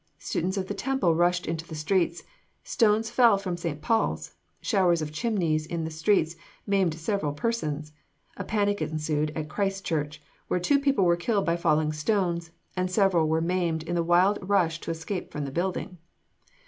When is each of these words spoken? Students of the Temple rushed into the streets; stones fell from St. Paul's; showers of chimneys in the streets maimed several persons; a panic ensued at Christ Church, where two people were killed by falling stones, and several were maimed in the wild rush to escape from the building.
Students 0.17 0.57
of 0.57 0.67
the 0.67 0.73
Temple 0.73 1.13
rushed 1.13 1.45
into 1.45 1.67
the 1.67 1.75
streets; 1.75 2.23
stones 2.63 3.11
fell 3.11 3.37
from 3.37 3.55
St. 3.55 3.83
Paul's; 3.83 4.33
showers 4.59 4.99
of 4.99 5.11
chimneys 5.11 5.67
in 5.67 5.83
the 5.83 5.91
streets 5.91 6.35
maimed 6.65 6.95
several 6.95 7.33
persons; 7.33 7.93
a 8.35 8.43
panic 8.43 8.81
ensued 8.81 9.31
at 9.35 9.47
Christ 9.47 9.85
Church, 9.85 10.19
where 10.47 10.59
two 10.59 10.79
people 10.79 11.05
were 11.05 11.15
killed 11.15 11.45
by 11.45 11.55
falling 11.55 11.93
stones, 11.93 12.49
and 12.75 12.89
several 12.89 13.27
were 13.27 13.41
maimed 13.41 13.83
in 13.83 13.93
the 13.93 14.01
wild 14.01 14.39
rush 14.41 14.79
to 14.81 14.89
escape 14.89 15.31
from 15.31 15.45
the 15.45 15.51
building. 15.51 15.99